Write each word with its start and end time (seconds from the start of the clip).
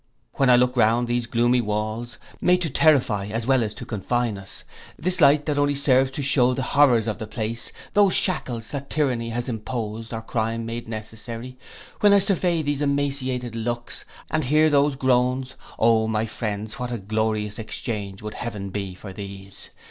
When 0.33 0.49
I 0.49 0.55
look 0.55 0.75
round 0.75 1.07
these 1.07 1.27
gloomy 1.27 1.61
walls, 1.61 2.17
made 2.41 2.63
to 2.63 2.71
terrify, 2.71 3.27
as 3.27 3.45
well 3.45 3.61
as 3.61 3.75
to 3.75 3.85
confine 3.85 4.35
us; 4.35 4.63
this 4.97 5.21
light 5.21 5.45
that 5.45 5.59
only 5.59 5.75
serves 5.75 6.09
to 6.17 6.23
shew 6.23 6.55
the 6.55 6.63
horrors 6.63 7.05
of 7.05 7.19
the 7.19 7.27
place, 7.27 7.71
those 7.93 8.15
shackles 8.15 8.71
that 8.71 8.89
tyranny 8.89 9.29
has 9.29 9.47
imposed, 9.47 10.11
or 10.11 10.23
crime 10.23 10.65
made 10.65 10.87
necessary; 10.87 11.55
when 11.99 12.13
I 12.13 12.17
survey 12.17 12.63
these 12.63 12.81
emaciated 12.81 13.55
looks, 13.55 14.03
and 14.31 14.43
hear 14.45 14.71
those 14.71 14.95
groans, 14.95 15.55
O 15.77 16.07
my 16.07 16.25
friends, 16.25 16.79
what 16.79 16.91
a 16.91 16.97
glorious 16.97 17.59
exchange 17.59 18.23
would 18.23 18.33
heaven 18.33 18.71
be 18.71 18.95
for 18.95 19.13
these. 19.13 19.69